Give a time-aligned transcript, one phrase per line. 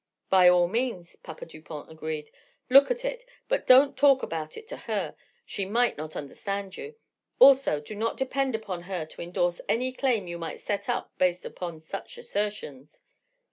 [0.31, 2.31] "By all means," Papa Dupont agreed,
[2.71, 5.15] "look at it, but don't talk about it to her.
[5.45, 6.95] She might not understand you.
[7.37, 11.45] Also, do not depend upon her to endorse any claim you might set up based
[11.45, 13.03] upon such assertions."